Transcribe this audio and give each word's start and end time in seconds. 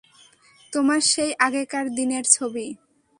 তোমার 0.73 0.99
সেই 1.03 1.31
আগেকার 1.39 1.85
দিনের 1.95 2.25
ছবি। 2.31 2.67